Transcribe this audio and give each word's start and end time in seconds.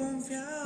En 0.00 0.59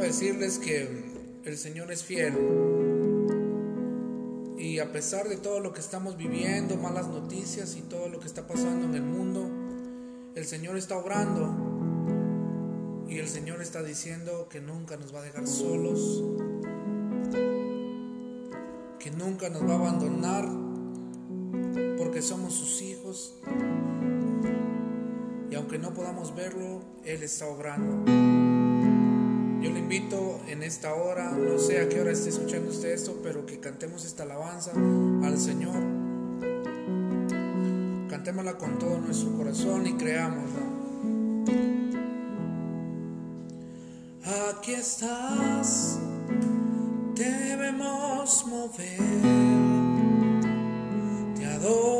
Decirles 0.00 0.58
que 0.58 0.88
el 1.44 1.56
Señor 1.56 1.92
es 1.92 2.02
fiel. 2.02 2.34
Y 4.58 4.78
a 4.78 4.92
pesar 4.92 5.28
de 5.28 5.36
todo 5.36 5.60
lo 5.60 5.72
que 5.72 5.80
estamos 5.80 6.16
viviendo, 6.16 6.76
malas 6.76 7.08
noticias 7.08 7.76
y 7.76 7.82
todo 7.82 8.08
lo 8.08 8.18
que 8.18 8.26
está 8.26 8.46
pasando 8.46 8.86
en 8.86 8.94
el 8.94 9.02
mundo, 9.02 9.48
el 10.34 10.44
Señor 10.44 10.76
está 10.76 10.98
obrando. 10.98 11.54
Y 13.08 13.18
el 13.18 13.28
Señor 13.28 13.62
está 13.62 13.82
diciendo 13.82 14.48
que 14.50 14.60
nunca 14.60 14.96
nos 14.96 15.14
va 15.14 15.20
a 15.20 15.22
dejar 15.22 15.46
solos. 15.46 16.24
Que 18.98 19.10
nunca 19.10 19.48
nos 19.48 19.62
va 19.62 19.72
a 19.72 19.76
abandonar 19.76 20.48
porque 21.96 22.20
somos 22.20 22.54
sus 22.54 22.82
hijos. 22.82 23.36
Y 25.50 25.54
aunque 25.54 25.78
no 25.78 25.94
podamos 25.94 26.34
verlo, 26.34 26.80
Él 27.04 27.22
está 27.22 27.46
obrando. 27.46 28.59
Yo 29.60 29.70
le 29.70 29.78
invito 29.78 30.40
en 30.48 30.62
esta 30.62 30.94
hora, 30.94 31.30
no 31.32 31.58
sé 31.58 31.80
a 31.80 31.88
qué 31.88 32.00
hora 32.00 32.12
esté 32.12 32.30
escuchando 32.30 32.70
usted 32.70 32.92
esto, 32.92 33.20
pero 33.22 33.44
que 33.44 33.60
cantemos 33.60 34.06
esta 34.06 34.22
alabanza 34.22 34.72
al 34.72 35.38
Señor. 35.38 35.76
Cantémosla 38.08 38.56
con 38.56 38.78
todo 38.78 38.98
nuestro 38.98 39.36
corazón 39.36 39.86
y 39.86 39.92
creámosla. 39.94 40.60
Aquí 44.56 44.72
estás, 44.72 45.98
debemos 47.14 48.46
mover 48.46 49.00
te 51.34 51.46
adoraré, 51.46 51.99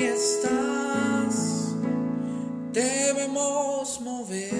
Aquí 0.00 0.08
estás, 0.08 1.74
debemos 2.72 4.00
mover, 4.00 4.59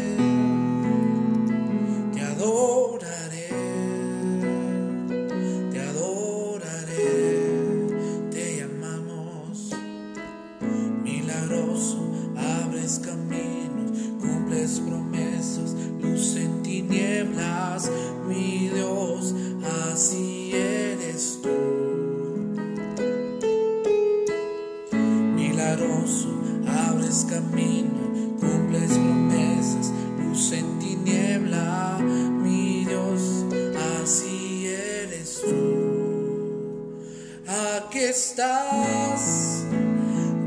Aquí 38.00 38.08
estás, 38.08 39.66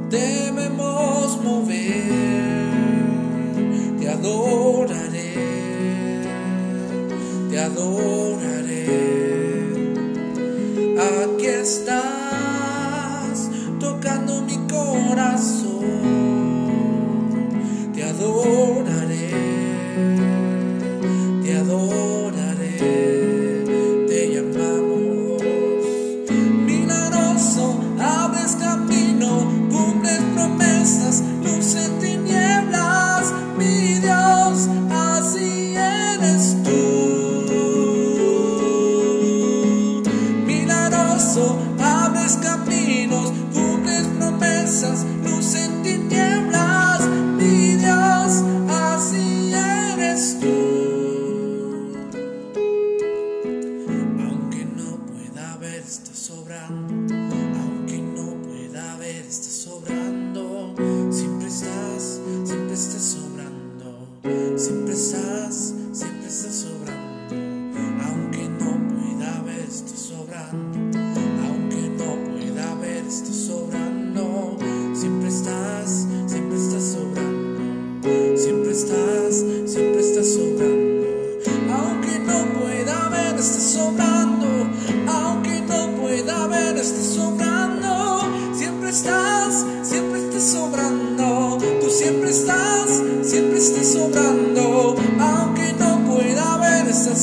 debemos 0.09 1.39
mover, 1.43 2.01
te 3.99 4.09
adoraré, 4.09 5.35
te 7.51 7.59
adoraré. 7.59 8.87
Aquí 10.97 11.45
estás, 11.45 12.02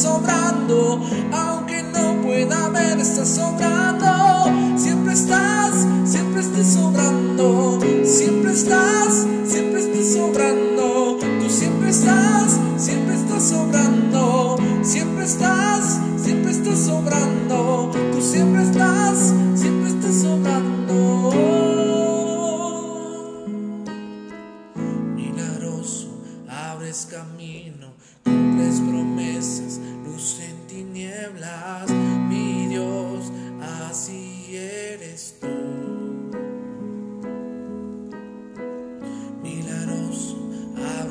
sobrando, 0.00 0.98
aunque 1.30 1.82
no 1.82 2.22
pueda 2.22 2.68
ver, 2.70 2.98
está 3.00 3.26
sobrando. 3.26 4.19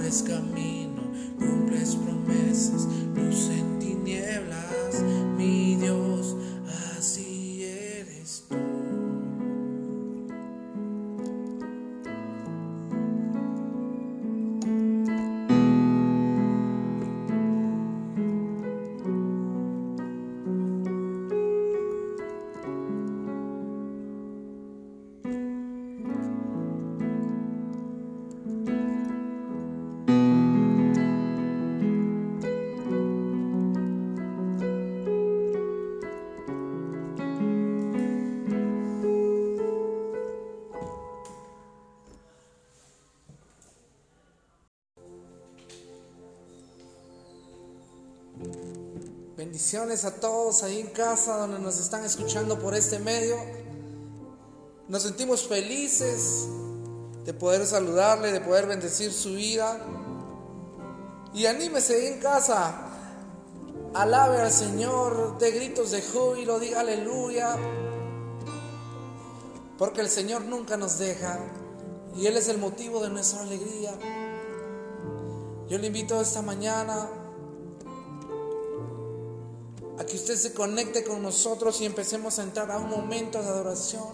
Abres 0.10 0.24
camino, 0.24 1.04
cumples 1.38 1.96
promesas, 1.96 2.88
luz 3.16 3.50
en 3.50 3.79
Bendiciones 49.60 50.06
a 50.06 50.16
todos 50.16 50.64
ahí 50.64 50.80
en 50.80 50.88
casa 50.88 51.36
donde 51.36 51.60
nos 51.60 51.82
están 51.82 52.06
escuchando 52.06 52.58
por 52.60 52.74
este 52.76 52.98
medio. 52.98 53.36
Nos 54.88 55.04
sentimos 55.04 55.46
felices 55.50 56.48
de 57.26 57.34
poder 57.34 57.68
saludarle, 57.68 58.32
de 58.32 58.40
poder 58.40 58.68
bendecir 58.68 59.12
su 59.12 59.34
vida. 59.34 59.78
Y 61.34 61.46
anímese 61.46 61.96
ahí 61.96 62.06
en 62.06 62.20
casa. 62.22 62.74
Alabe 63.94 64.38
al 64.38 64.50
Señor 64.50 65.38
de 65.40 65.52
gritos 65.52 65.92
de 65.92 66.04
júbilo, 66.04 66.58
diga 66.58 66.80
aleluya. 66.80 67.58
Porque 69.78 70.00
el 70.00 70.10
Señor 70.10 70.44
nunca 70.44 70.78
nos 70.78 70.98
deja 71.00 71.38
y 72.16 72.28
Él 72.28 72.38
es 72.38 72.48
el 72.48 72.60
motivo 72.60 73.02
de 73.02 73.10
nuestra 73.10 73.42
alegría. 73.42 73.92
Yo 75.68 75.78
le 75.78 75.88
invito 75.88 76.22
esta 76.22 76.42
mañana 76.42 77.10
a 80.00 80.06
que 80.06 80.16
usted 80.16 80.38
se 80.38 80.54
conecte 80.54 81.04
con 81.04 81.22
nosotros 81.22 81.82
y 81.82 81.86
empecemos 81.86 82.40
a 82.40 82.44
entrar 82.44 82.72
a 82.72 82.78
un 82.78 82.90
momento 82.90 83.42
de 83.42 83.50
adoración. 83.50 84.08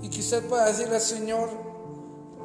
Y 0.00 0.08
que 0.08 0.20
usted 0.20 0.48
pueda 0.48 0.64
decirle 0.64 0.96
al 0.96 1.02
Señor, 1.02 1.50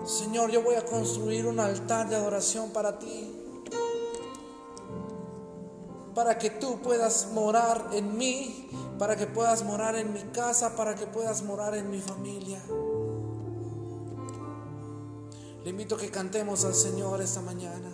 Señor, 0.06 0.52
yo 0.52 0.62
voy 0.62 0.76
a 0.76 0.84
construir 0.84 1.46
un 1.46 1.62
altar 1.62 2.10
de 2.10 2.18
adoración 2.18 2.72
para 2.72 3.00
ti. 3.00 3.34
Para 6.14 6.38
que 6.38 6.50
tú 6.50 6.82
puedas 6.82 7.30
morar 7.32 7.92
en 7.94 8.18
mí, 8.18 8.70
para 8.98 9.16
que 9.16 9.26
puedas 9.26 9.64
morar 9.64 9.96
en 9.96 10.12
mi 10.12 10.24
casa, 10.34 10.76
para 10.76 10.96
que 10.96 11.08
puedas 11.08 11.44
morar 11.44 11.76
en 11.76 11.90
mi 11.90 12.02
familia. 12.02 12.62
Le 15.64 15.70
invito 15.70 15.96
a 15.96 15.98
que 15.98 16.12
cantemos 16.12 16.66
al 16.66 16.76
Señor 16.76 17.22
esta 17.22 17.40
mañana. 17.40 17.90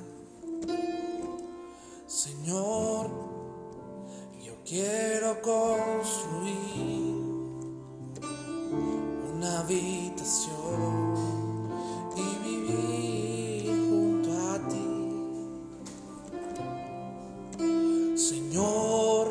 Señor, 2.15 3.09
yo 4.41 4.53
quiero 4.63 5.41
construir 5.41 7.13
una 9.33 9.59
habitación 9.59 11.13
y 12.15 12.23
vivir 12.47 13.67
junto 13.89 14.31
a 14.31 14.55
ti. 14.69 14.87
Señor, 18.17 19.27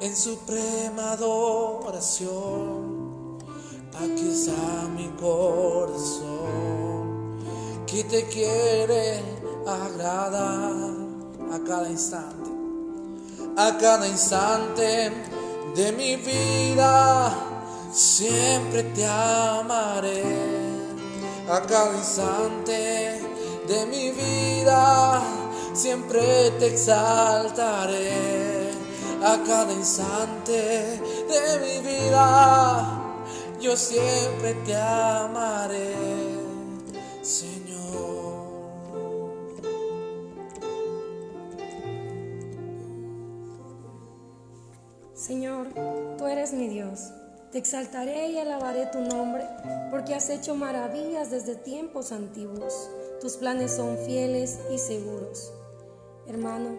en 0.00 0.16
suprema 0.16 1.12
adoración, 1.12 2.28
aquí 3.94 4.30
está 4.30 4.88
mi 4.96 5.08
corazón 5.10 6.26
que 7.86 8.02
te 8.02 8.26
quiere 8.26 9.22
agradar 9.64 10.89
a 11.52 11.58
cada 11.66 11.88
instante, 11.88 12.50
a 13.56 13.76
cada 13.78 14.06
instante 14.06 15.12
de 15.74 15.92
mi 15.92 16.16
vida, 16.16 17.32
siempre 17.92 18.84
te 18.94 19.06
amaré. 19.06 20.22
A 21.48 21.60
cada 21.62 21.96
instante 21.96 23.20
de 23.66 23.86
mi 23.86 24.12
vida, 24.12 25.20
siempre 25.72 26.52
te 26.60 26.68
exaltaré. 26.68 28.70
A 29.22 29.36
cada 29.44 29.72
instante 29.72 31.00
de 31.28 31.58
mi 31.60 31.80
vida, 31.80 33.00
yo 33.60 33.76
siempre 33.76 34.54
te 34.64 34.76
amaré, 34.76 35.94
Señor. 37.20 37.69
Señor, 45.20 45.66
tú 46.16 46.26
eres 46.26 46.54
mi 46.54 46.66
Dios. 46.66 47.12
Te 47.52 47.58
exaltaré 47.58 48.28
y 48.28 48.38
alabaré 48.38 48.86
tu 48.86 49.00
nombre, 49.00 49.46
porque 49.90 50.14
has 50.14 50.30
hecho 50.30 50.54
maravillas 50.54 51.30
desde 51.30 51.56
tiempos 51.56 52.10
antiguos. 52.10 52.88
Tus 53.20 53.36
planes 53.36 53.70
son 53.70 53.98
fieles 53.98 54.58
y 54.72 54.78
seguros. 54.78 55.52
Hermano, 56.26 56.70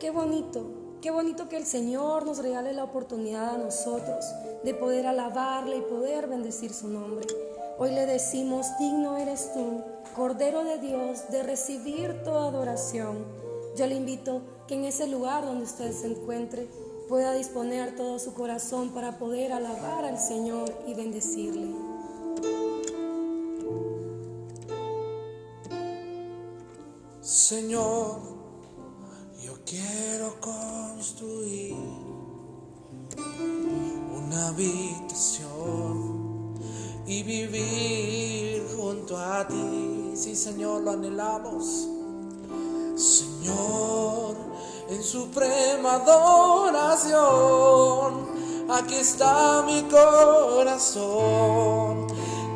qué 0.00 0.10
bonito, 0.10 0.98
qué 1.02 1.12
bonito 1.12 1.48
que 1.48 1.56
el 1.56 1.66
Señor 1.66 2.26
nos 2.26 2.38
regale 2.38 2.72
la 2.72 2.82
oportunidad 2.82 3.54
a 3.54 3.58
nosotros 3.58 4.24
de 4.64 4.74
poder 4.74 5.06
alabarle 5.06 5.76
y 5.76 5.82
poder 5.82 6.26
bendecir 6.26 6.74
su 6.74 6.88
nombre. 6.88 7.28
Hoy 7.78 7.92
le 7.92 8.06
decimos, 8.06 8.66
digno 8.80 9.18
eres 9.18 9.52
tú, 9.52 9.84
Cordero 10.16 10.64
de 10.64 10.78
Dios, 10.78 11.30
de 11.30 11.44
recibir 11.44 12.24
toda 12.24 12.48
adoración. 12.48 13.24
Yo 13.76 13.86
le 13.86 13.94
invito 13.94 14.42
que 14.66 14.74
en 14.74 14.84
ese 14.84 15.06
lugar 15.06 15.44
donde 15.44 15.64
usted 15.64 15.92
se 15.92 16.08
encuentre, 16.08 16.68
pueda 17.08 17.34
disponer 17.34 17.94
todo 17.96 18.18
su 18.18 18.34
corazón 18.34 18.90
para 18.90 19.18
poder 19.18 19.52
alabar 19.52 20.04
al 20.04 20.18
Señor 20.18 20.72
y 20.86 20.94
bendecirle. 20.94 21.74
Señor, 27.20 28.20
yo 29.42 29.52
quiero 29.64 30.40
construir 30.40 31.76
una 34.16 34.48
habitación 34.48 35.74
y 37.06 37.22
vivir 37.22 38.66
junto 38.76 39.16
a 39.18 39.46
ti. 39.46 40.12
Sí, 40.14 40.34
Señor, 40.34 40.82
lo 40.82 40.92
anhelamos. 40.92 41.88
Señor, 42.96 44.36
en 44.88 45.02
suprema 45.02 45.94
adoración. 45.94 47.14
Aquí 48.70 48.94
está 48.94 49.62
mi 49.66 49.82
corazón 49.82 51.26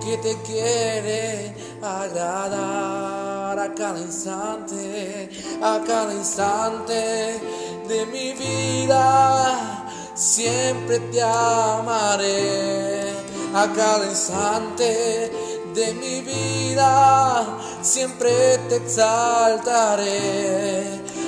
que 0.01 0.17
te 0.19 0.37
quiere 0.43 1.55
agradar 1.83 3.59
a 3.59 3.75
cada 3.75 3.99
instante, 4.01 5.29
a 5.61 5.81
cada 5.87 6.15
instante 6.15 7.41
de 7.89 8.07
mi 8.07 8.33
vida. 8.33 9.85
Siempre 10.15 11.01
te 11.01 11.21
amaré 11.23 13.11
a 13.55 13.67
cada 13.75 14.07
instante 14.07 15.33
de 15.75 15.95
mi 15.95 16.21
vida. 16.23 17.59
Siempre 17.83 18.31
te 18.69 18.77
exaltaré 18.77 20.13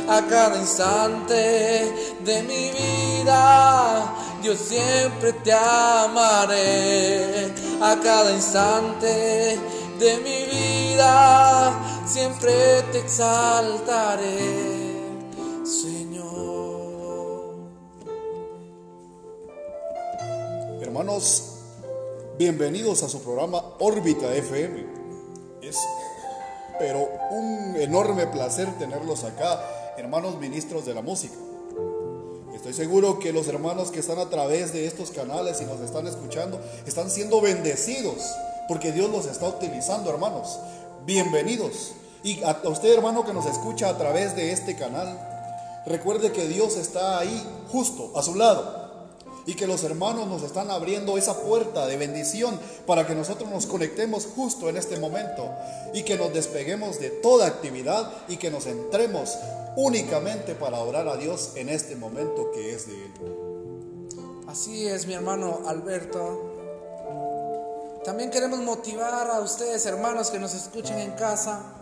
a 0.08 0.22
cada 0.28 0.56
instante 0.58 2.14
de 2.24 2.42
mi 2.42 2.70
vida. 2.70 4.12
Yo 4.42 4.56
siempre 4.56 5.32
te 5.44 5.52
amaré 5.52 7.52
a 7.80 7.96
cada 8.02 8.32
instante 8.32 9.60
de 10.00 10.16
mi 10.18 10.46
vida. 10.46 11.72
Siempre 12.04 12.82
te 12.90 12.98
exaltaré, 12.98 14.98
Señor. 15.64 17.54
Hermanos, 20.80 21.58
bienvenidos 22.36 23.04
a 23.04 23.08
su 23.08 23.22
programa 23.22 23.62
Órbita 23.78 24.34
FM. 24.34 24.84
Es 25.62 25.78
pero 26.80 27.10
un 27.30 27.76
enorme 27.76 28.26
placer 28.26 28.66
tenerlos 28.78 29.24
acá, 29.24 29.62
hermanos 29.98 30.38
ministros 30.38 30.86
de 30.86 30.94
la 30.94 31.02
música. 31.02 31.34
Estoy 32.54 32.72
seguro 32.72 33.18
que 33.18 33.34
los 33.34 33.48
hermanos 33.48 33.90
que 33.90 34.00
están 34.00 34.18
a 34.18 34.30
través 34.30 34.72
de 34.72 34.86
estos 34.86 35.10
canales 35.10 35.60
y 35.60 35.66
nos 35.66 35.78
están 35.80 36.06
escuchando 36.06 36.58
están 36.86 37.10
siendo 37.10 37.42
bendecidos 37.42 38.16
porque 38.66 38.92
Dios 38.92 39.10
los 39.10 39.26
está 39.26 39.46
utilizando, 39.46 40.08
hermanos. 40.08 40.58
bienvenidos. 41.04 41.92
Y 42.24 42.42
a 42.44 42.62
usted 42.64 42.94
hermano 42.94 43.26
que 43.26 43.34
nos 43.34 43.44
escucha 43.44 43.90
a 43.90 43.98
través 43.98 44.34
de 44.34 44.52
este 44.52 44.74
canal, 44.74 45.82
recuerde 45.84 46.32
que 46.32 46.48
Dios 46.48 46.78
está 46.78 47.18
ahí 47.18 47.46
justo 47.70 48.10
a 48.16 48.22
su 48.22 48.36
lado 48.36 48.79
y 49.46 49.54
que 49.54 49.66
los 49.66 49.84
hermanos 49.84 50.26
nos 50.26 50.42
están 50.42 50.70
abriendo 50.70 51.18
esa 51.18 51.40
puerta 51.40 51.86
de 51.86 51.96
bendición 51.96 52.58
para 52.86 53.06
que 53.06 53.14
nosotros 53.14 53.50
nos 53.50 53.66
conectemos 53.66 54.26
justo 54.26 54.68
en 54.68 54.76
este 54.76 54.98
momento 54.98 55.50
y 55.94 56.02
que 56.02 56.16
nos 56.16 56.32
despeguemos 56.32 57.00
de 57.00 57.10
toda 57.10 57.46
actividad 57.46 58.10
y 58.28 58.36
que 58.36 58.50
nos 58.50 58.66
entremos 58.66 59.36
únicamente 59.76 60.54
para 60.54 60.80
orar 60.80 61.08
a 61.08 61.16
Dios 61.16 61.52
en 61.56 61.68
este 61.68 61.96
momento 61.96 62.50
que 62.52 62.74
es 62.74 62.86
de 62.86 62.94
Él. 62.94 63.12
Así 64.48 64.88
es, 64.88 65.06
mi 65.06 65.14
hermano 65.14 65.60
Alberto. 65.66 66.50
También 68.04 68.30
queremos 68.30 68.58
motivar 68.60 69.30
a 69.30 69.40
ustedes, 69.40 69.84
hermanos 69.86 70.30
que 70.30 70.38
nos 70.38 70.54
escuchen 70.54 70.98
en 70.98 71.12
casa, 71.12 71.74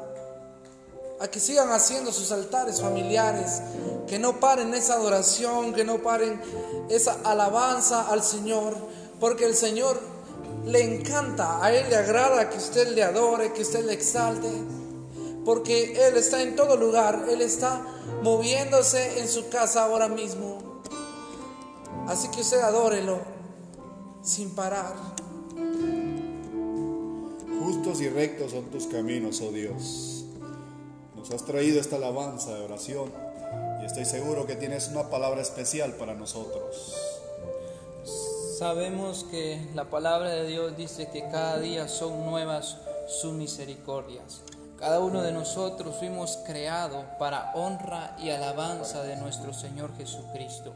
a 1.21 1.29
que 1.29 1.41
sigan 1.41 1.71
haciendo 1.71 2.13
sus 2.13 2.33
altares 2.33 2.81
familiares, 2.81 3.63
que 4.09 4.19
no 4.19 4.41
paren 4.41 4.75
esa 4.75 4.95
adoración, 4.95 5.73
que 5.73 5.85
no 5.85 5.99
paren 5.99 6.41
esa 6.89 7.21
alabanza 7.25 8.09
al 8.11 8.23
Señor, 8.23 8.75
porque 9.21 9.45
el 9.45 9.55
Señor 9.55 10.01
le 10.65 10.83
encanta, 10.83 11.65
a 11.65 11.73
Él 11.73 11.87
le 11.89 11.97
agrada 11.97 12.51
que 12.51 12.57
usted 12.57 12.89
le 12.89 13.05
adore, 13.05 13.53
que 13.53 13.63
usted 13.63 13.85
le 13.85 13.93
exalte, 13.93 14.51
porque 15.45 16.09
Él 16.09 16.17
está 16.17 16.43
en 16.43 16.57
todo 16.57 16.77
lugar, 16.77 17.27
Él 17.31 17.41
está 17.41 17.83
moviéndose 18.23 19.21
en 19.21 19.29
su 19.29 19.49
casa 19.49 19.85
ahora 19.85 20.09
mismo. 20.09 20.83
Así 22.07 22.29
que 22.29 22.41
usted 22.41 22.61
adórelo 22.61 23.19
sin 24.23 24.51
parar. 24.51 24.95
Justos 27.63 28.01
y 28.01 28.09
rectos 28.09 28.53
son 28.53 28.65
tus 28.65 28.87
caminos, 28.87 29.41
oh 29.43 29.51
Dios. 29.51 30.25
Nos 31.17 31.31
has 31.31 31.45
traído 31.45 31.81
esta 31.81 31.97
alabanza 31.97 32.55
de 32.55 32.65
oración 32.65 33.28
y 33.81 33.85
estoy 33.85 34.05
seguro 34.05 34.47
que 34.47 34.57
tienes 34.57 34.89
una 34.89 35.11
palabra 35.11 35.41
especial 35.41 35.93
para 35.93 36.15
nosotros. 36.15 36.95
Sabemos 38.59 39.25
que 39.31 39.69
la 39.75 39.85
palabra 39.85 40.31
de 40.31 40.47
Dios 40.47 40.77
dice 40.77 41.09
que 41.11 41.29
cada 41.31 41.59
día 41.59 41.87
son 41.87 42.27
nuevas 42.27 42.79
sus 43.07 43.33
misericordias. 43.33 44.43
Cada 44.79 45.01
uno 45.01 45.23
de 45.23 45.33
nosotros 45.33 45.97
fuimos 45.97 46.39
creados 46.47 47.05
para 47.19 47.53
honra 47.55 48.17
y 48.19 48.31
alabanza 48.31 49.03
de 49.03 49.17
nuestro 49.17 49.53
Señor 49.53 49.97
Jesucristo. 49.97 50.75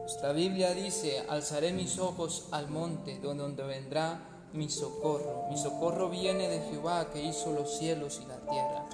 Nuestra 0.00 0.32
Biblia 0.32 0.72
dice, 0.72 1.24
alzaré 1.28 1.72
mis 1.72 1.98
ojos 1.98 2.48
al 2.52 2.68
monte 2.68 3.18
donde 3.18 3.62
vendrá 3.62 4.20
mi 4.52 4.68
socorro. 4.68 5.46
Mi 5.50 5.58
socorro 5.58 6.08
viene 6.08 6.48
de 6.48 6.60
Jehová 6.70 7.10
que 7.10 7.22
hizo 7.22 7.52
los 7.52 7.76
cielos 7.76 8.20
y 8.22 8.26
la 8.26 8.36
tierra. 8.36 8.86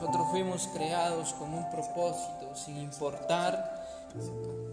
Nosotros 0.00 0.26
fuimos 0.30 0.68
creados 0.74 1.32
con 1.34 1.54
un 1.54 1.70
propósito, 1.70 2.54
sin 2.54 2.76
importar 2.76 4.12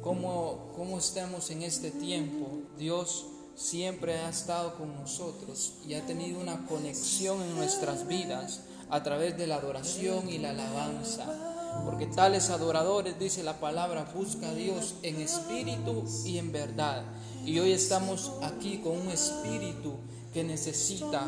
cómo, 0.01 0.71
cómo 0.75 0.97
estamos 0.97 1.49
en 1.49 1.63
este 1.63 1.91
tiempo. 1.91 2.47
Dios 2.77 3.25
siempre 3.55 4.19
ha 4.19 4.29
estado 4.29 4.75
con 4.75 4.93
nosotros 4.95 5.75
y 5.87 5.93
ha 5.93 6.05
tenido 6.05 6.41
una 6.41 6.65
conexión 6.67 7.41
en 7.41 7.55
nuestras 7.55 8.05
vidas 8.05 8.61
a 8.89 9.01
través 9.01 9.37
de 9.37 9.47
la 9.47 9.55
adoración 9.55 10.29
y 10.29 10.39
la 10.39 10.49
alabanza 10.49 11.53
porque 11.85 12.05
tales 12.05 12.49
adoradores, 12.49 13.19
dice 13.19 13.43
la 13.43 13.59
palabra, 13.59 14.05
busca 14.13 14.49
a 14.49 14.53
Dios 14.53 14.95
en 15.01 15.19
espíritu 15.19 16.05
y 16.25 16.37
en 16.37 16.51
verdad. 16.51 17.03
Y 17.45 17.59
hoy 17.59 17.71
estamos 17.71 18.31
aquí 18.41 18.77
con 18.77 18.93
un 18.99 19.09
espíritu 19.09 19.95
que 20.33 20.43
necesita, 20.43 21.25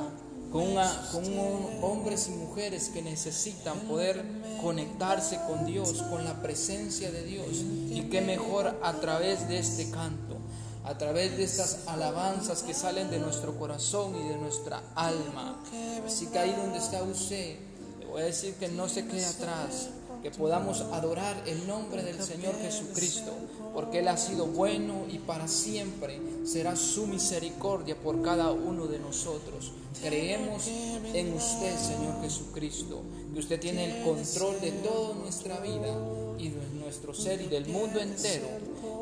con, 0.55 1.83
hombres 1.83 2.29
y 2.29 2.31
mujeres 2.31 2.89
que 2.89 3.01
necesitan 3.01 3.77
poder 3.81 4.23
conectarse 4.61 5.39
con 5.47 5.65
Dios, 5.65 6.01
con 6.03 6.23
la 6.23 6.41
presencia 6.41 7.11
de 7.11 7.23
Dios. 7.23 7.47
Y 7.89 8.07
qué 8.09 8.21
mejor 8.21 8.79
a 8.81 8.93
través 8.93 9.47
de 9.49 9.59
este 9.59 9.89
canto, 9.91 10.37
a 10.85 10.97
través 10.97 11.35
de 11.35 11.43
estas 11.43 11.87
alabanzas 11.87 12.63
que 12.63 12.73
salen 12.73 13.09
de 13.09 13.19
nuestro 13.19 13.57
corazón 13.59 14.15
y 14.15 14.29
de 14.29 14.37
nuestra 14.37 14.81
alma. 14.95 15.59
Así 16.05 16.27
que 16.27 16.39
ahí 16.39 16.53
donde 16.53 16.77
está 16.77 17.03
usted, 17.03 17.57
le 17.99 18.05
voy 18.05 18.21
a 18.21 18.25
decir 18.25 18.53
que 18.53 18.69
no 18.69 18.87
se 18.87 19.05
quede 19.05 19.25
atrás, 19.25 19.89
que 20.25 20.31
podamos 20.31 20.81
adorar 20.81 21.43
el 21.45 21.67
nombre 21.67 22.01
del 22.01 22.19
Señor 22.19 22.55
Jesucristo, 22.59 23.31
porque 23.75 23.99
Él 23.99 24.07
ha 24.07 24.17
sido 24.17 24.47
bueno 24.47 25.05
y 25.07 25.19
para 25.19 25.47
siempre 25.47 26.19
será 26.45 26.75
su 26.75 27.05
misericordia 27.05 27.95
por 27.95 28.23
cada 28.23 28.51
uno 28.51 28.87
de 28.87 28.97
nosotros. 28.97 29.73
Creemos 30.01 30.67
en 31.13 31.31
usted, 31.31 31.77
Señor 31.77 32.19
Jesucristo, 32.23 33.03
que 33.35 33.39
usted 33.39 33.59
tiene 33.59 33.99
el 33.99 34.03
control 34.03 34.59
de 34.61 34.71
toda 34.71 35.13
nuestra 35.13 35.59
vida 35.59 35.95
y 36.39 36.49
de 36.49 36.79
nuestro 36.79 37.13
ser 37.13 37.43
y 37.43 37.45
del 37.45 37.67
mundo 37.67 37.99
entero, 37.99 38.47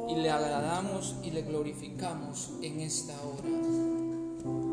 y 0.09 0.15
le 0.15 0.29
agradamos 0.29 1.15
y 1.23 1.31
le 1.31 1.43
glorificamos 1.43 2.49
en 2.61 2.81
esta 2.81 3.13
hora. 3.23 4.72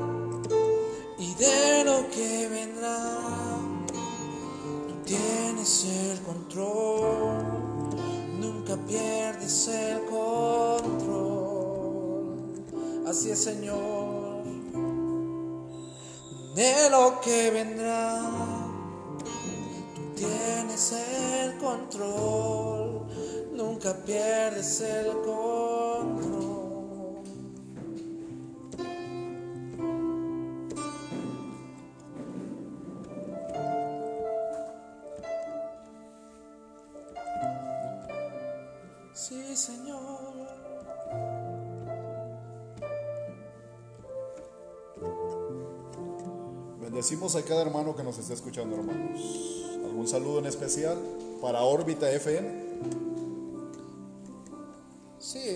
de 1.41 1.83
lo 1.83 2.07
que 2.11 2.47
vendrá 2.49 3.17
tienes 5.03 5.85
el 5.85 6.21
control, 6.21 7.41
nunca 8.39 8.77
pierdes 8.87 9.67
el 9.67 10.01
control. 10.05 11.55
Así 13.07 13.31
es, 13.31 13.43
Señor, 13.43 14.43
de 16.53 16.89
lo 16.91 17.19
que 17.21 17.49
vendrá, 17.49 18.21
tú 19.95 20.01
tienes 20.15 20.91
el 20.91 21.57
control, 21.57 23.07
nunca 23.53 23.93
pierdes 24.05 24.81
el 24.81 25.07
control. 25.07 25.80
Sí, 39.21 39.55
Señor. 39.55 39.99
Bendecimos 46.79 47.35
a 47.35 47.43
cada 47.43 47.61
hermano 47.61 47.95
que 47.95 48.01
nos 48.01 48.17
está 48.17 48.33
escuchando, 48.33 48.77
hermanos. 48.77 49.21
¿Algún 49.85 50.07
saludo 50.07 50.39
en 50.39 50.47
especial 50.47 50.97
para 51.39 51.61
Órbita 51.61 52.11
FM? 52.11 52.81
Sí, 55.19 55.55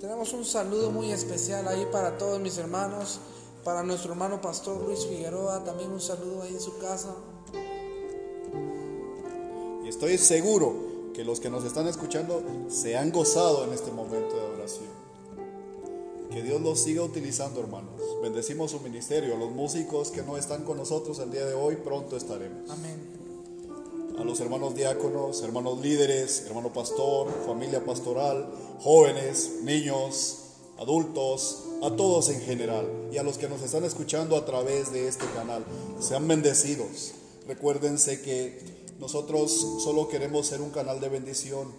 tenemos 0.00 0.32
un 0.32 0.44
saludo 0.44 0.90
muy 0.90 1.12
especial 1.12 1.68
ahí 1.68 1.86
para 1.92 2.18
todos 2.18 2.40
mis 2.40 2.58
hermanos, 2.58 3.20
para 3.62 3.84
nuestro 3.84 4.10
hermano 4.10 4.40
pastor 4.40 4.82
Luis 4.82 5.06
Figueroa, 5.06 5.62
también 5.62 5.92
un 5.92 6.00
saludo 6.00 6.42
ahí 6.42 6.54
en 6.54 6.60
su 6.60 6.78
casa. 6.78 7.14
Y 9.84 9.88
estoy 9.88 10.18
seguro 10.18 10.93
que 11.14 11.24
los 11.24 11.40
que 11.40 11.48
nos 11.48 11.64
están 11.64 11.86
escuchando 11.86 12.42
se 12.68 12.96
han 12.96 13.10
gozado 13.12 13.64
en 13.64 13.72
este 13.72 13.92
momento 13.92 14.34
de 14.34 14.42
adoración. 14.42 15.04
Que 16.30 16.42
Dios 16.42 16.60
los 16.60 16.80
siga 16.80 17.02
utilizando, 17.02 17.60
hermanos. 17.60 18.00
Bendecimos 18.20 18.72
su 18.72 18.80
ministerio. 18.80 19.36
A 19.36 19.38
los 19.38 19.52
músicos 19.52 20.10
que 20.10 20.22
no 20.22 20.36
están 20.36 20.64
con 20.64 20.76
nosotros 20.76 21.20
el 21.20 21.30
día 21.30 21.46
de 21.46 21.54
hoy, 21.54 21.76
pronto 21.76 22.16
estaremos. 22.16 22.68
Amén. 22.68 22.98
A 24.18 24.24
los 24.24 24.40
hermanos 24.40 24.74
diáconos, 24.74 25.42
hermanos 25.42 25.80
líderes, 25.80 26.44
hermano 26.46 26.72
pastor, 26.72 27.28
familia 27.46 27.84
pastoral, 27.84 28.48
jóvenes, 28.80 29.58
niños, 29.62 30.38
adultos, 30.78 31.64
a 31.82 31.94
todos 31.94 32.28
en 32.30 32.40
general. 32.40 32.88
Y 33.12 33.18
a 33.18 33.22
los 33.22 33.38
que 33.38 33.48
nos 33.48 33.62
están 33.62 33.84
escuchando 33.84 34.36
a 34.36 34.44
través 34.44 34.92
de 34.92 35.06
este 35.06 35.26
canal. 35.36 35.64
Sean 36.00 36.26
bendecidos. 36.26 37.12
Recuérdense 37.46 38.20
que 38.22 38.83
nosotros 39.04 39.50
solo 39.80 40.08
queremos 40.08 40.46
ser 40.46 40.62
un 40.62 40.70
canal 40.70 40.98
de 40.98 41.10
bendición. 41.10 41.70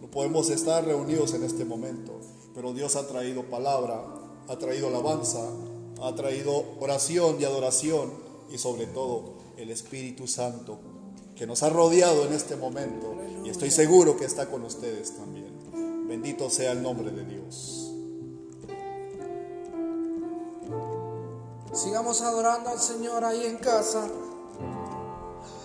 No 0.00 0.10
podemos 0.10 0.50
estar 0.50 0.84
reunidos 0.84 1.32
en 1.32 1.44
este 1.44 1.64
momento, 1.64 2.10
pero 2.56 2.72
Dios 2.72 2.96
ha 2.96 3.06
traído 3.06 3.44
palabra, 3.44 4.04
ha 4.48 4.58
traído 4.58 4.88
alabanza, 4.88 5.46
ha 6.02 6.12
traído 6.16 6.64
oración 6.80 7.36
y 7.40 7.44
adoración 7.44 8.10
y 8.50 8.58
sobre 8.58 8.86
todo 8.86 9.34
el 9.56 9.70
Espíritu 9.70 10.26
Santo 10.26 10.80
que 11.36 11.46
nos 11.46 11.62
ha 11.62 11.70
rodeado 11.70 12.26
en 12.26 12.32
este 12.32 12.56
momento 12.56 13.14
y 13.44 13.50
estoy 13.50 13.70
seguro 13.70 14.16
que 14.16 14.24
está 14.24 14.50
con 14.50 14.64
ustedes 14.64 15.16
también. 15.16 16.08
Bendito 16.08 16.50
sea 16.50 16.72
el 16.72 16.82
nombre 16.82 17.12
de 17.12 17.24
Dios. 17.24 17.92
Sigamos 21.72 22.20
adorando 22.22 22.70
al 22.70 22.80
Señor 22.80 23.24
ahí 23.24 23.46
en 23.46 23.58
casa. 23.58 24.08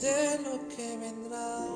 de 0.00 0.38
lo 0.38 0.66
que 0.68 0.96
vendrá. 0.96 1.66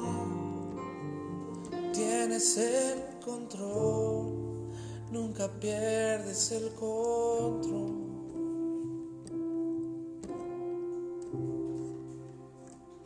Tienes 1.92 2.56
el 2.56 3.20
control, 3.24 4.70
nunca 5.10 5.48
pierdes 5.60 6.50
el 6.52 6.72
control. 6.74 8.03